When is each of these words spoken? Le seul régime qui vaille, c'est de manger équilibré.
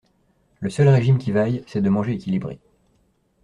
Le 0.61 0.71
seul 0.71 0.87
régime 0.89 1.19
qui 1.19 1.31
vaille, 1.31 1.63
c'est 1.67 1.79
de 1.79 1.87
manger 1.87 2.13
équilibré. 2.13 2.59